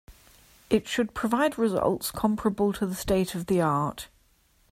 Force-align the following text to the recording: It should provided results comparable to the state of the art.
It 0.71 0.87
should 0.87 1.13
provided 1.13 1.59
results 1.59 2.09
comparable 2.09 2.73
to 2.73 2.87
the 2.87 2.95
state 2.95 3.35
of 3.35 3.45
the 3.45 3.61
art. 3.61 4.07